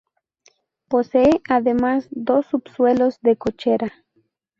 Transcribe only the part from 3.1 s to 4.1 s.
de cochera.